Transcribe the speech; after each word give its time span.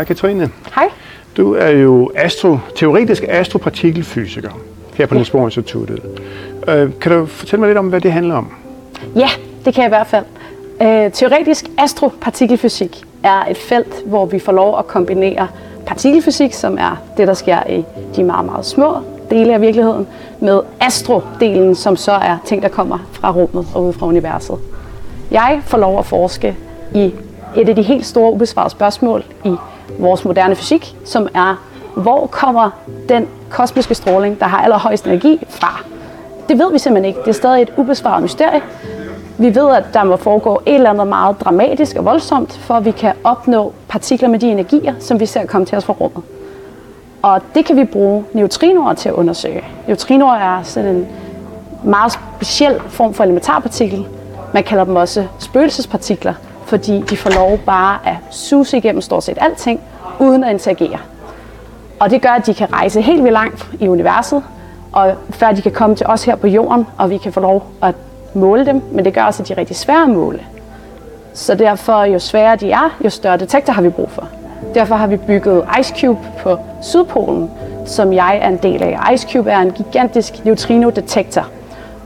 Hej 0.00 0.04
Katrine. 0.04 0.50
Hej. 0.74 0.88
Du 1.36 1.54
er 1.54 1.68
jo 1.68 2.10
astro, 2.14 2.58
teoretisk 2.76 3.24
astropartikelfysiker 3.28 4.50
her 4.94 5.06
på 5.06 5.14
Niels 5.14 5.30
Bohr 5.30 5.44
Instituttet. 5.44 6.00
Øh, 6.68 6.90
kan 7.00 7.12
du 7.12 7.26
fortælle 7.26 7.60
mig 7.60 7.68
lidt 7.68 7.78
om, 7.78 7.88
hvad 7.88 8.00
det 8.00 8.12
handler 8.12 8.34
om? 8.34 8.52
Ja, 9.16 9.28
det 9.64 9.74
kan 9.74 9.82
jeg 9.82 9.88
i 9.88 9.94
hvert 9.94 10.06
fald. 10.06 10.24
Øh, 10.82 11.12
teoretisk 11.12 11.64
astropartikelfysik 11.78 13.04
er 13.22 13.44
et 13.50 13.56
felt, 13.56 13.94
hvor 14.06 14.26
vi 14.26 14.38
får 14.38 14.52
lov 14.52 14.78
at 14.78 14.86
kombinere 14.86 15.48
partikelfysik, 15.86 16.52
som 16.52 16.78
er 16.78 17.02
det, 17.16 17.28
der 17.28 17.34
sker 17.34 17.70
i 17.70 17.84
de 18.16 18.24
meget, 18.24 18.46
meget 18.46 18.66
små 18.66 18.96
dele 19.30 19.54
af 19.54 19.60
virkeligheden, 19.60 20.06
med 20.40 20.60
astrodelen, 20.80 21.74
som 21.74 21.96
så 21.96 22.12
er 22.12 22.38
ting, 22.44 22.62
der 22.62 22.68
kommer 22.68 22.98
fra 23.12 23.32
rummet 23.32 23.66
og 23.74 23.84
ud 23.84 23.92
fra 23.92 24.06
universet. 24.06 24.58
Jeg 25.30 25.60
får 25.64 25.78
lov 25.78 25.98
at 25.98 26.06
forske 26.06 26.56
i 26.94 27.12
et 27.56 27.68
af 27.68 27.76
de 27.76 27.82
helt 27.82 28.06
store 28.06 28.32
ubesvarede 28.32 28.70
spørgsmål 28.70 29.24
i 29.44 29.54
vores 29.98 30.24
moderne 30.24 30.56
fysik, 30.56 30.96
som 31.04 31.28
er, 31.34 31.64
hvor 31.96 32.26
kommer 32.26 32.70
den 33.08 33.28
kosmiske 33.50 33.94
stråling, 33.94 34.40
der 34.40 34.46
har 34.46 34.62
allerhøjst 34.62 35.06
energi, 35.06 35.46
fra? 35.48 35.82
Det 36.48 36.58
ved 36.58 36.72
vi 36.72 36.78
simpelthen 36.78 37.08
ikke. 37.08 37.20
Det 37.20 37.28
er 37.28 37.32
stadig 37.32 37.62
et 37.62 37.72
ubesvaret 37.76 38.22
mysterie. 38.22 38.62
Vi 39.38 39.54
ved, 39.54 39.70
at 39.70 39.84
der 39.94 40.04
må 40.04 40.16
foregå 40.16 40.60
et 40.66 40.74
eller 40.74 40.90
andet 40.90 41.06
meget 41.06 41.40
dramatisk 41.40 41.96
og 41.96 42.04
voldsomt, 42.04 42.52
for 42.52 42.74
at 42.74 42.84
vi 42.84 42.90
kan 42.90 43.12
opnå 43.24 43.72
partikler 43.88 44.28
med 44.28 44.38
de 44.38 44.50
energier, 44.50 44.94
som 44.98 45.20
vi 45.20 45.26
ser 45.26 45.46
komme 45.46 45.66
til 45.66 45.78
os 45.78 45.84
fra 45.84 45.92
rummet. 45.92 46.22
Og 47.22 47.40
det 47.54 47.64
kan 47.64 47.76
vi 47.76 47.84
bruge 47.84 48.24
neutrinoer 48.32 48.94
til 48.94 49.08
at 49.08 49.14
undersøge. 49.14 49.64
Neutrinoer 49.86 50.34
er 50.34 50.62
sådan 50.62 50.94
en 50.94 51.06
meget 51.84 52.12
speciel 52.12 52.80
form 52.88 53.14
for 53.14 53.24
elementarpartikel. 53.24 54.06
Man 54.54 54.62
kalder 54.62 54.84
dem 54.84 54.96
også 54.96 55.26
spøgelsespartikler, 55.38 56.34
fordi 56.70 57.00
de 57.10 57.16
får 57.16 57.30
lov 57.30 57.58
bare 57.58 57.98
at 58.04 58.16
suse 58.30 58.76
igennem 58.76 59.00
stort 59.00 59.24
set 59.24 59.38
alting, 59.40 59.80
uden 60.20 60.44
at 60.44 60.50
interagere. 60.50 60.98
Og 62.00 62.10
det 62.10 62.22
gør, 62.22 62.28
at 62.28 62.46
de 62.46 62.54
kan 62.54 62.72
rejse 62.72 63.00
helt 63.00 63.22
vildt 63.22 63.32
langt 63.32 63.66
i 63.80 63.88
universet, 63.88 64.42
og 64.92 65.14
før 65.30 65.52
de 65.52 65.62
kan 65.62 65.72
komme 65.72 65.96
til 65.96 66.06
os 66.06 66.24
her 66.24 66.36
på 66.36 66.46
jorden, 66.46 66.86
og 66.98 67.10
vi 67.10 67.16
kan 67.16 67.32
få 67.32 67.40
lov 67.40 67.66
at 67.82 67.94
måle 68.34 68.66
dem, 68.66 68.82
men 68.92 69.04
det 69.04 69.14
gør 69.14 69.22
også, 69.22 69.42
at 69.42 69.48
de 69.48 69.52
er 69.52 69.58
rigtig 69.58 69.76
svære 69.76 70.02
at 70.02 70.08
måle. 70.08 70.40
Så 71.34 71.54
derfor, 71.54 72.04
jo 72.04 72.18
sværere 72.18 72.56
de 72.56 72.72
er, 72.72 72.98
jo 73.04 73.10
større 73.10 73.36
detektor 73.36 73.72
har 73.72 73.82
vi 73.82 73.88
brug 73.88 74.10
for. 74.10 74.28
Derfor 74.74 74.94
har 74.94 75.06
vi 75.06 75.16
bygget 75.16 75.64
Ice 75.80 75.94
Cube 76.00 76.20
på 76.42 76.58
Sydpolen, 76.82 77.50
som 77.86 78.12
jeg 78.12 78.38
er 78.42 78.48
en 78.48 78.56
del 78.56 78.82
af. 78.82 79.12
Ice 79.14 79.28
Cube 79.32 79.50
er 79.50 79.58
en 79.58 79.70
gigantisk 79.70 80.44
neutrino-detektor. 80.44 81.46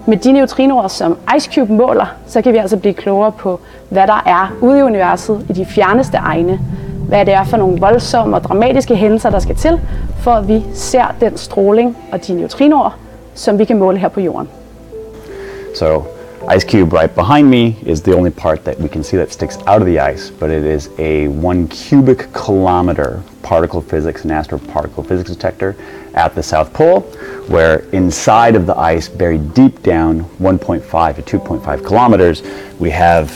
Med 0.07 0.17
de 0.17 0.33
neutrinoer, 0.33 0.89
som 0.89 1.19
Ice 1.37 1.51
Cube 1.55 1.73
måler, 1.73 2.07
så 2.27 2.43
kan 2.43 2.53
vi 2.53 2.59
altså 2.59 2.77
blive 2.77 2.95
klogere 2.95 3.33
på, 3.33 3.61
hvad 3.89 4.07
der 4.07 4.23
er 4.27 4.53
ude 4.61 4.79
i 4.79 4.83
universet 4.83 5.47
i 5.51 5.53
de 5.53 5.67
fjerneste 5.67 6.17
egne. 6.17 6.61
Hvad 7.09 7.27
det 7.27 7.35
er 7.35 7.45
for 7.45 7.57
nogle 7.57 7.81
voldsomme 7.81 8.37
og 8.37 8.45
dramatiske 8.45 8.97
hændelser, 8.97 9.31
der 9.31 9.39
skal 9.39 9.57
til, 9.57 9.81
for 10.19 10.31
at 10.31 10.49
vi 10.49 10.65
ser 10.75 11.15
den 11.21 11.37
stråling 11.37 11.97
og 12.13 12.27
de 12.27 12.35
neutrinoer, 12.35 12.99
som 13.35 13.59
vi 13.59 13.65
kan 13.65 13.79
måle 13.79 13.99
her 13.99 14.09
på 14.09 14.21
jorden. 14.21 14.49
So 15.75 16.03
ice 16.49 16.65
cube 16.65 16.93
right 16.93 17.15
behind 17.15 17.49
me 17.49 17.77
is 17.85 18.03
the 18.03 18.15
only 18.15 18.31
part 18.31 18.65
that 18.65 18.79
we 18.79 18.89
can 18.89 19.03
see 19.03 19.17
that 19.17 19.33
sticks 19.33 19.57
out 19.67 19.81
of 19.81 19.87
the 19.87 19.99
ice, 19.99 20.31
but 20.31 20.51
it 20.51 20.65
is 20.65 20.91
a 20.99 21.29
one 21.29 21.67
cubic 21.69 22.33
kilometer 22.33 23.23
particle 23.43 23.81
physics 23.81 24.23
and 24.23 24.31
astroparticle 24.31 25.07
physics 25.07 25.31
detector 25.31 25.77
at 26.15 26.35
the 26.35 26.43
South 26.43 26.73
Pole, 26.73 27.01
where 27.49 27.81
inside 27.91 28.57
of 28.57 28.67
the 28.67 28.77
ice, 28.77 29.09
buried 29.09 29.55
deep 29.55 29.83
down 29.83 30.25
1.5 30.39 31.25
to 31.25 31.39
2.5 31.39 31.87
kilometers, 31.87 32.43
we 32.79 32.91
have 32.91 33.31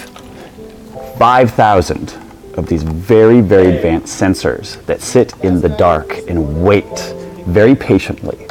5,000 1.18 2.14
of 2.56 2.66
these 2.66 2.82
very, 2.82 3.40
very 3.40 3.76
advanced 3.76 4.20
sensors 4.20 4.84
that 4.86 5.00
sit 5.00 5.32
in 5.44 5.60
the 5.60 5.68
dark 5.68 6.18
and 6.28 6.64
wait 6.64 7.14
very 7.46 7.74
patiently 7.74 8.47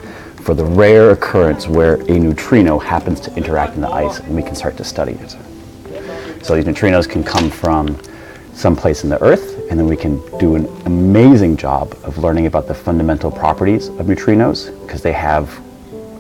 for 0.47 0.53
the 0.53 0.63
rare 0.63 1.11
occurrence 1.11 1.67
where 1.67 1.95
a 1.95 2.17
neutrino 2.17 2.79
happens 2.79 3.19
to 3.19 3.35
interact 3.35 3.75
in 3.75 3.81
the 3.81 3.89
ice 3.89 4.19
and 4.19 4.33
we 4.33 4.41
can 4.41 4.55
start 4.55 4.77
to 4.77 4.83
study 4.85 5.11
it. 5.11 5.31
So 6.41 6.55
these 6.55 6.63
neutrinos 6.63 7.05
can 7.05 7.21
come 7.21 7.49
from 7.49 7.99
someplace 8.53 9.03
in 9.03 9.09
the 9.09 9.21
earth 9.21 9.57
and 9.69 9.77
then 9.77 9.87
we 9.87 9.97
can 9.97 10.21
do 10.37 10.55
an 10.55 10.65
amazing 10.85 11.57
job 11.57 11.97
of 12.03 12.19
learning 12.19 12.45
about 12.45 12.65
the 12.65 12.73
fundamental 12.73 13.29
properties 13.29 13.89
of 13.89 14.05
neutrinos 14.05 14.71
because 14.85 15.01
they 15.01 15.11
have 15.11 15.61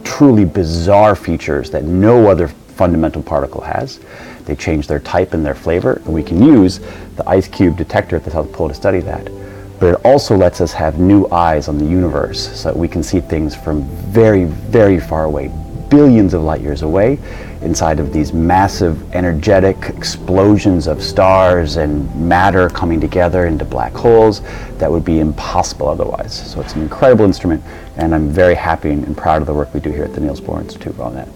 truly 0.03 0.43
bizarre 0.43 1.15
features 1.15 1.69
that 1.69 1.85
no 1.85 2.29
other 2.29 2.49
fundamental 2.49 3.23
particle 3.23 3.61
has. 3.61 4.01
They 4.43 4.57
change 4.57 4.87
their 4.87 4.99
type 4.99 5.33
and 5.35 5.45
their 5.45 5.55
flavor, 5.55 6.01
and 6.03 6.13
we 6.13 6.21
can 6.21 6.43
use 6.43 6.81
the 7.15 7.23
ice 7.29 7.47
cube 7.47 7.77
detector 7.77 8.17
at 8.17 8.25
the 8.25 8.31
South 8.31 8.51
Pole 8.51 8.67
to 8.67 8.73
study 8.73 8.99
that. 8.99 9.31
But 9.79 9.93
it 9.93 10.05
also 10.05 10.35
lets 10.35 10.59
us 10.59 10.73
have 10.73 10.99
new 10.99 11.27
eyes 11.27 11.67
on 11.67 11.77
the 11.77 11.85
universe 11.85 12.59
so 12.59 12.69
that 12.69 12.77
we 12.77 12.87
can 12.87 13.03
see 13.03 13.19
things 13.19 13.55
from 13.55 13.83
very, 14.09 14.45
very 14.45 14.99
far 14.99 15.25
away, 15.25 15.51
billions 15.89 16.33
of 16.33 16.41
light 16.41 16.61
years 16.61 16.81
away, 16.81 17.19
inside 17.61 17.99
of 17.99 18.13
these 18.13 18.33
massive 18.33 19.13
energetic 19.13 19.77
explosions 19.89 20.87
of 20.87 21.01
stars 21.01 21.77
and 21.77 22.13
matter 22.15 22.69
coming 22.69 22.99
together 23.01 23.45
into 23.45 23.65
black 23.65 23.93
holes 23.93 24.41
that 24.77 24.91
would 24.91 25.05
be 25.05 25.19
impossible 25.19 25.87
otherwise. 25.87 26.51
So 26.51 26.61
it's 26.61 26.73
an 26.73 26.81
incredible 26.81 27.25
instrument, 27.25 27.63
and 27.97 28.13
I'm 28.13 28.29
very 28.29 28.55
happy 28.55 28.91
and 28.91 29.17
proud 29.17 29.41
of 29.41 29.47
the 29.47 29.53
work 29.53 29.73
we 29.73 29.79
do 29.79 29.91
here 29.91 30.03
at 30.03 30.13
the 30.13 30.21
Niels 30.21 30.41
Bohr 30.41 30.59
Institute 30.59 30.99
on 30.99 31.15
that. 31.15 31.27